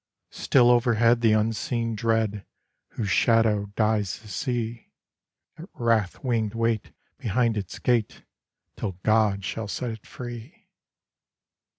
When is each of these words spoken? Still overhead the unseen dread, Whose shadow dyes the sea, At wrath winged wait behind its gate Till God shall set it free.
Still 0.31 0.71
overhead 0.71 1.21
the 1.21 1.33
unseen 1.33 1.93
dread, 1.95 2.43
Whose 2.93 3.11
shadow 3.11 3.67
dyes 3.75 4.17
the 4.17 4.29
sea, 4.29 4.89
At 5.59 5.69
wrath 5.75 6.23
winged 6.23 6.55
wait 6.55 6.91
behind 7.19 7.55
its 7.55 7.77
gate 7.77 8.23
Till 8.77 8.93
God 9.03 9.45
shall 9.45 9.67
set 9.67 9.91
it 9.91 10.07
free. 10.07 10.69